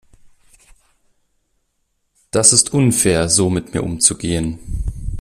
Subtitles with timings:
[2.31, 4.57] Das ist unfair so mit mir umzugehen.